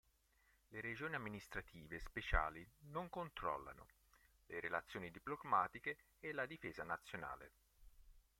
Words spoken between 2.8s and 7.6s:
non controllano: le relazioni diplomatiche e la difesa nazionale.